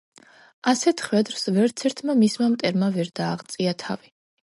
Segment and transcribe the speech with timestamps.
[0.71, 4.11] ასეთ ხვედრს ვერც ერთმა მისმა მტერმა ვერ დააღწია თავი.